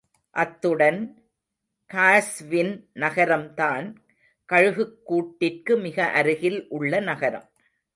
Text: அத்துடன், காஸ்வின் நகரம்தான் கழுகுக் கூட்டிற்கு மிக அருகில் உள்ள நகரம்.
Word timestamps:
அத்துடன், 0.29 1.29
காஸ்வின் 1.93 2.87
நகரம்தான் 2.95 3.95
கழுகுக் 4.45 5.05
கூட்டிற்கு 5.05 5.77
மிக 5.77 6.05
அருகில் 6.05 6.67
உள்ள 6.69 6.99
நகரம். 6.99 7.49